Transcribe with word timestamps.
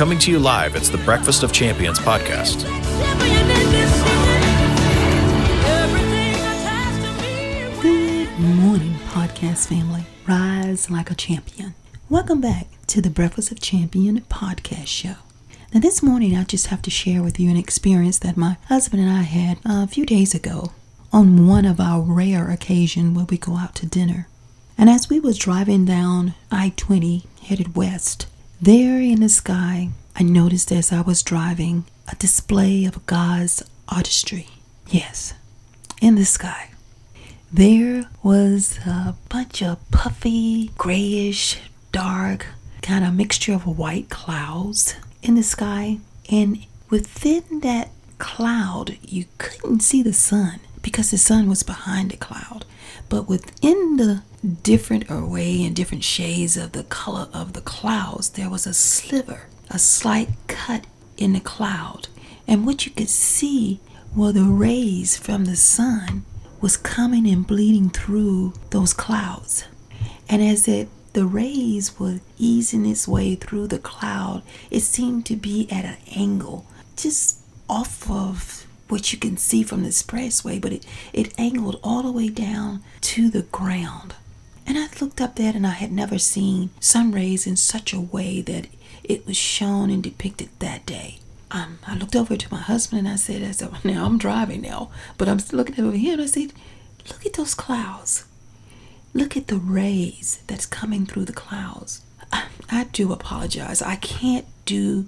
Coming 0.00 0.18
to 0.20 0.30
you 0.30 0.38
live, 0.38 0.76
it's 0.76 0.88
the 0.88 0.96
Breakfast 0.96 1.42
of 1.42 1.52
Champions 1.52 1.98
podcast. 1.98 2.64
Good 7.82 8.38
morning, 8.38 8.94
podcast 9.10 9.68
family. 9.68 10.06
Rise 10.26 10.90
like 10.90 11.10
a 11.10 11.14
champion. 11.14 11.74
Welcome 12.08 12.40
back 12.40 12.68
to 12.86 13.02
the 13.02 13.10
Breakfast 13.10 13.52
of 13.52 13.60
Champion 13.60 14.22
podcast 14.22 14.86
show. 14.86 15.16
Now, 15.74 15.80
this 15.80 16.02
morning, 16.02 16.34
I 16.34 16.44
just 16.44 16.68
have 16.68 16.80
to 16.80 16.90
share 16.90 17.22
with 17.22 17.38
you 17.38 17.50
an 17.50 17.58
experience 17.58 18.18
that 18.20 18.38
my 18.38 18.56
husband 18.68 19.02
and 19.02 19.12
I 19.12 19.20
had 19.24 19.58
a 19.66 19.86
few 19.86 20.06
days 20.06 20.34
ago 20.34 20.72
on 21.12 21.46
one 21.46 21.66
of 21.66 21.78
our 21.78 22.00
rare 22.00 22.48
occasions 22.48 23.14
where 23.14 23.26
we 23.26 23.36
go 23.36 23.56
out 23.58 23.74
to 23.74 23.86
dinner. 23.86 24.28
And 24.78 24.88
as 24.88 25.10
we 25.10 25.20
was 25.20 25.36
driving 25.36 25.84
down 25.84 26.32
I-20 26.50 27.26
headed 27.42 27.76
west, 27.76 28.28
there 28.60 29.00
in 29.00 29.20
the 29.20 29.28
sky, 29.28 29.88
I 30.14 30.22
noticed 30.22 30.70
as 30.70 30.92
I 30.92 31.00
was 31.00 31.22
driving 31.22 31.84
a 32.10 32.16
display 32.16 32.84
of 32.84 33.06
God's 33.06 33.62
artistry. 33.88 34.48
Yes, 34.88 35.34
in 36.02 36.16
the 36.16 36.24
sky. 36.24 36.70
There 37.52 38.04
was 38.22 38.78
a 38.86 39.16
bunch 39.28 39.62
of 39.62 39.78
puffy, 39.90 40.72
grayish, 40.76 41.58
dark, 41.90 42.46
kind 42.82 43.04
of 43.04 43.14
mixture 43.14 43.54
of 43.54 43.66
white 43.66 44.08
clouds 44.10 44.94
in 45.22 45.34
the 45.34 45.42
sky. 45.42 45.98
And 46.30 46.66
within 46.90 47.60
that 47.60 47.90
cloud, 48.18 48.98
you 49.02 49.24
couldn't 49.38 49.80
see 49.80 50.02
the 50.02 50.12
sun 50.12 50.60
because 50.82 51.10
the 51.10 51.18
sun 51.18 51.48
was 51.48 51.62
behind 51.62 52.10
the 52.10 52.16
cloud. 52.16 52.64
But 53.08 53.28
within 53.28 53.96
the 53.96 54.22
different 54.62 55.04
array 55.10 55.62
and 55.64 55.76
different 55.76 56.04
shades 56.04 56.56
of 56.56 56.72
the 56.72 56.84
color 56.84 57.28
of 57.32 57.52
the 57.52 57.60
clouds, 57.60 58.30
there 58.30 58.50
was 58.50 58.66
a 58.66 58.74
sliver, 58.74 59.42
a 59.70 59.78
slight 59.78 60.30
cut 60.46 60.86
in 61.16 61.32
the 61.32 61.40
cloud. 61.40 62.08
And 62.46 62.66
what 62.66 62.86
you 62.86 62.92
could 62.92 63.10
see 63.10 63.80
were 64.16 64.32
the 64.32 64.44
rays 64.44 65.16
from 65.16 65.44
the 65.44 65.56
sun 65.56 66.24
was 66.60 66.76
coming 66.76 67.26
and 67.26 67.46
bleeding 67.46 67.90
through 67.90 68.54
those 68.70 68.92
clouds. 68.92 69.64
And 70.28 70.42
as 70.42 70.66
it 70.68 70.88
the 71.12 71.26
rays 71.26 71.98
were 71.98 72.20
easing 72.38 72.86
its 72.86 73.08
way 73.08 73.34
through 73.34 73.66
the 73.66 73.78
cloud, 73.78 74.42
it 74.70 74.80
seemed 74.80 75.26
to 75.26 75.36
be 75.36 75.68
at 75.70 75.84
an 75.84 75.96
angle, 76.14 76.66
just 76.96 77.40
off 77.68 78.08
of 78.10 78.66
what 78.88 79.12
you 79.12 79.18
can 79.18 79.36
see 79.36 79.62
from 79.62 79.82
the 79.82 79.88
expressway, 79.88 80.60
but 80.60 80.72
it, 80.72 80.86
it 81.12 81.34
angled 81.38 81.80
all 81.82 82.02
the 82.02 82.12
way 82.12 82.28
down 82.28 82.82
to 83.00 83.28
the 83.28 83.42
ground. 83.42 84.14
And 84.70 84.78
I 84.78 84.86
looked 85.00 85.20
up 85.20 85.34
there 85.34 85.52
and 85.52 85.66
I 85.66 85.70
had 85.70 85.90
never 85.90 86.16
seen 86.16 86.70
sun 86.78 87.10
rays 87.10 87.44
in 87.44 87.56
such 87.56 87.92
a 87.92 87.98
way 87.98 88.40
that 88.42 88.68
it 89.02 89.26
was 89.26 89.36
shown 89.36 89.90
and 89.90 90.00
depicted 90.00 90.48
that 90.60 90.86
day. 90.86 91.18
Um, 91.50 91.80
I 91.88 91.96
looked 91.96 92.14
over 92.14 92.36
to 92.36 92.52
my 92.52 92.60
husband 92.60 93.00
and 93.00 93.08
I 93.08 93.16
said, 93.16 93.42
I 93.42 93.50
said, 93.50 93.84
now 93.84 94.06
I'm 94.06 94.16
driving 94.16 94.60
now, 94.60 94.92
but 95.18 95.28
I'm 95.28 95.40
still 95.40 95.56
looking 95.56 95.84
over 95.84 95.96
here 95.96 96.12
and 96.12 96.22
I 96.22 96.26
said, 96.26 96.52
look 97.08 97.26
at 97.26 97.32
those 97.32 97.52
clouds. 97.52 98.26
Look 99.12 99.36
at 99.36 99.48
the 99.48 99.56
rays 99.56 100.40
that's 100.46 100.66
coming 100.66 101.04
through 101.04 101.24
the 101.24 101.32
clouds. 101.32 102.02
I, 102.32 102.44
I 102.70 102.84
do 102.84 103.12
apologize. 103.12 103.82
I 103.82 103.96
can't 103.96 104.46
do 104.66 105.06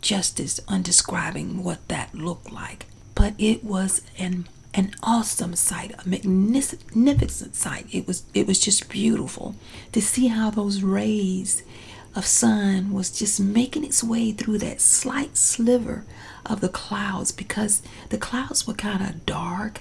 justice 0.00 0.60
on 0.68 0.82
describing 0.82 1.64
what 1.64 1.88
that 1.88 2.14
looked 2.14 2.52
like, 2.52 2.86
but 3.16 3.34
it 3.36 3.64
was 3.64 4.02
an 4.16 4.46
an 4.74 4.92
awesome 5.02 5.54
sight, 5.54 5.92
a 5.98 6.08
magnificent 6.08 7.54
sight. 7.54 7.86
It 7.92 8.06
was 8.06 8.24
it 8.34 8.46
was 8.46 8.58
just 8.58 8.88
beautiful 8.88 9.54
to 9.92 10.00
see 10.00 10.28
how 10.28 10.50
those 10.50 10.82
rays 10.82 11.62
of 12.14 12.26
sun 12.26 12.92
was 12.92 13.10
just 13.10 13.40
making 13.40 13.84
its 13.84 14.04
way 14.04 14.32
through 14.32 14.58
that 14.58 14.80
slight 14.80 15.36
sliver 15.36 16.04
of 16.44 16.60
the 16.60 16.68
clouds 16.68 17.32
because 17.32 17.82
the 18.10 18.18
clouds 18.18 18.66
were 18.66 18.74
kind 18.74 19.02
of 19.02 19.26
dark, 19.26 19.80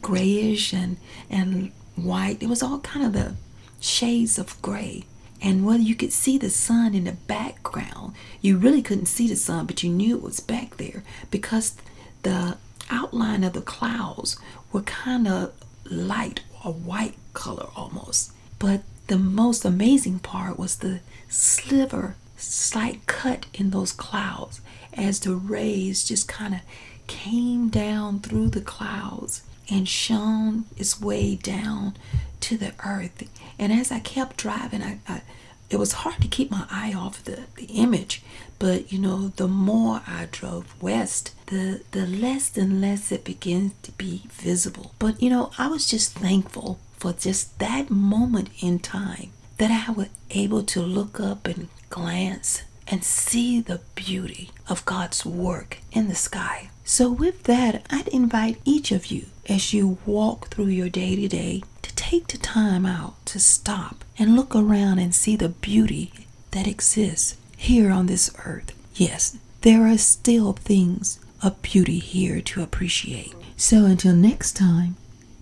grayish 0.00 0.72
and 0.72 0.96
and 1.30 1.72
white. 1.96 2.42
It 2.42 2.48
was 2.48 2.62
all 2.62 2.80
kind 2.80 3.06
of 3.06 3.12
the 3.12 3.36
shades 3.80 4.38
of 4.38 4.60
gray. 4.62 5.04
And 5.40 5.66
whether 5.66 5.82
you 5.82 5.96
could 5.96 6.12
see 6.12 6.38
the 6.38 6.50
sun 6.50 6.94
in 6.94 7.04
the 7.04 7.12
background, 7.12 8.14
you 8.40 8.58
really 8.58 8.80
couldn't 8.80 9.06
see 9.06 9.26
the 9.26 9.34
sun, 9.34 9.66
but 9.66 9.82
you 9.82 9.90
knew 9.90 10.16
it 10.16 10.22
was 10.22 10.38
back 10.38 10.76
there 10.76 11.02
because 11.32 11.76
the 12.22 12.58
outline 12.90 13.44
of 13.44 13.52
the 13.52 13.60
clouds 13.60 14.38
were 14.72 14.82
kind 14.82 15.28
of 15.28 15.52
light 15.84 16.40
or 16.64 16.72
white 16.72 17.14
color 17.32 17.68
almost. 17.76 18.32
But 18.58 18.82
the 19.08 19.18
most 19.18 19.64
amazing 19.64 20.20
part 20.20 20.58
was 20.58 20.76
the 20.76 21.00
sliver, 21.28 22.16
slight 22.36 23.06
cut 23.06 23.46
in 23.52 23.70
those 23.70 23.92
clouds 23.92 24.60
as 24.94 25.20
the 25.20 25.34
rays 25.34 26.04
just 26.04 26.28
kind 26.28 26.54
of 26.54 26.60
came 27.06 27.68
down 27.68 28.20
through 28.20 28.48
the 28.48 28.60
clouds 28.60 29.42
and 29.70 29.88
shone 29.88 30.64
its 30.76 31.00
way 31.00 31.34
down 31.34 31.94
to 32.40 32.56
the 32.56 32.72
earth. 32.84 33.22
And 33.58 33.72
as 33.72 33.90
I 33.90 34.00
kept 34.00 34.36
driving, 34.36 34.82
I, 34.82 34.98
I 35.08 35.22
it 35.72 35.78
was 35.78 35.92
hard 35.92 36.20
to 36.20 36.28
keep 36.28 36.50
my 36.50 36.66
eye 36.70 36.92
off 36.94 37.24
the, 37.24 37.44
the 37.56 37.64
image. 37.64 38.22
But 38.58 38.92
you 38.92 38.98
know, 38.98 39.28
the 39.36 39.48
more 39.48 40.02
I 40.06 40.28
drove 40.30 40.80
west, 40.80 41.34
the 41.46 41.82
the 41.90 42.06
less 42.06 42.56
and 42.56 42.80
less 42.80 43.10
it 43.10 43.24
began 43.24 43.72
to 43.82 43.92
be 43.92 44.22
visible. 44.30 44.92
But 44.98 45.20
you 45.22 45.30
know, 45.30 45.50
I 45.58 45.66
was 45.68 45.88
just 45.88 46.12
thankful 46.12 46.78
for 46.98 47.12
just 47.12 47.58
that 47.58 47.90
moment 47.90 48.50
in 48.60 48.78
time 48.78 49.30
that 49.56 49.86
I 49.88 49.90
was 49.92 50.08
able 50.30 50.62
to 50.62 50.80
look 50.80 51.18
up 51.18 51.46
and 51.48 51.68
glance 51.88 52.62
and 52.86 53.02
see 53.04 53.60
the 53.60 53.80
beauty 53.94 54.50
of 54.68 54.84
God's 54.84 55.24
work 55.24 55.78
in 55.92 56.08
the 56.08 56.14
sky. 56.14 56.70
So, 56.84 57.10
with 57.10 57.44
that, 57.44 57.86
I'd 57.90 58.08
invite 58.08 58.58
each 58.64 58.92
of 58.92 59.06
you 59.06 59.26
as 59.48 59.72
you 59.72 59.98
walk 60.04 60.48
through 60.48 60.66
your 60.66 60.88
day 60.88 61.16
to 61.16 61.28
day 61.28 61.62
to 61.82 61.94
take 61.94 62.28
the 62.28 62.38
time 62.38 62.84
out 62.84 63.21
to 63.32 63.40
stop 63.40 64.04
and 64.18 64.36
look 64.36 64.54
around 64.54 64.98
and 64.98 65.14
see 65.14 65.36
the 65.36 65.48
beauty 65.48 66.12
that 66.50 66.66
exists 66.66 67.36
here 67.56 67.90
on 67.90 68.04
this 68.04 68.30
earth. 68.44 68.72
Yes, 68.94 69.38
there 69.62 69.86
are 69.86 69.96
still 69.96 70.52
things 70.52 71.18
of 71.42 71.60
beauty 71.62 71.98
here 71.98 72.42
to 72.42 72.62
appreciate. 72.62 73.34
So, 73.56 73.86
until 73.86 74.14
next 74.14 74.52
time, 74.52 74.96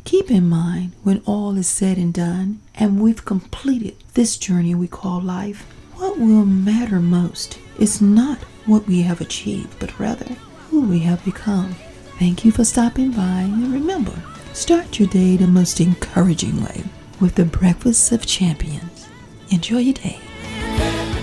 Keep 0.05 0.31
in 0.31 0.49
mind 0.49 0.93
when 1.03 1.23
all 1.27 1.57
is 1.57 1.69
said 1.69 1.99
and 1.99 2.13
done 2.13 2.61
and 2.75 3.01
we've 3.01 3.25
completed 3.25 3.95
this 4.15 4.39
journey 4.39 4.75
we 4.75 4.89
call 4.89 5.21
life, 5.21 5.63
what 5.95 6.19
will 6.19 6.47
matter 6.47 6.99
most 6.99 7.59
is 7.79 8.01
not 8.01 8.39
what 8.65 8.87
we 8.87 9.03
have 9.03 9.21
achieved, 9.21 9.79
but 9.79 10.01
rather 10.01 10.35
who 10.69 10.81
we 10.81 11.01
have 11.01 11.25
become. 11.25 11.77
Thank 12.19 12.45
you 12.45 12.51
for 12.51 12.65
stopping 12.65 13.13
by 13.13 13.43
and 13.43 13.73
remember, 13.73 14.15
start 14.53 14.99
your 14.99 15.09
day 15.09 15.37
the 15.37 15.47
most 15.47 15.81
encouraging 15.81 16.65
way 16.65 16.83
with 17.21 17.35
the 17.35 17.45
Breakfast 17.45 18.13
of 18.13 18.27
Champions. 18.27 19.09
Enjoy 19.51 19.79
your 19.79 19.95
day. 19.95 20.19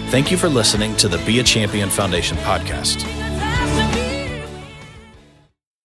Thank 0.10 0.32
you 0.32 0.38
for 0.38 0.48
listening 0.48 0.96
to 0.98 1.08
the 1.08 1.18
Be 1.26 1.40
a 1.40 1.44
Champion 1.44 1.90
Foundation 1.90 2.38
podcast. 2.38 3.17